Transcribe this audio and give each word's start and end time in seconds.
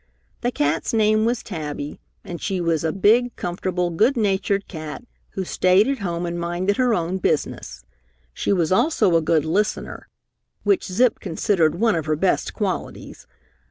The 0.41 0.49
cat's 0.51 0.95
name 0.95 1.25
was 1.25 1.43
Tabby, 1.43 1.99
and 2.23 2.41
she 2.41 2.59
was 2.59 2.83
a 2.83 2.91
big, 2.91 3.35
comfortable, 3.35 3.91
good 3.91 4.17
natured 4.17 4.67
cat 4.67 5.03
who 5.33 5.43
stayed 5.45 5.87
at 5.87 5.99
home 5.99 6.25
and 6.25 6.39
minded 6.39 6.77
her 6.77 6.95
own 6.95 7.19
business. 7.19 7.83
She 8.33 8.51
was 8.51 8.71
also 8.71 9.15
a 9.15 9.21
good 9.21 9.45
listener, 9.45 10.07
which 10.63 10.85
Zip 10.85 11.19
considered 11.19 11.75
one 11.75 11.93
of 11.93 12.07
her 12.07 12.15
best 12.15 12.55
qualities. 12.55 13.27